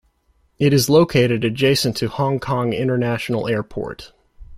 [0.57, 4.11] It is located adjacent to Hong Kong International Airport.